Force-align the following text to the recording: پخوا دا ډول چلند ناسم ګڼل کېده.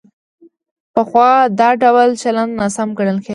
پخوا 0.93 1.29
دا 1.59 1.69
ډول 1.83 2.09
چلند 2.21 2.51
ناسم 2.59 2.89
ګڼل 2.97 3.17
کېده. 3.23 3.29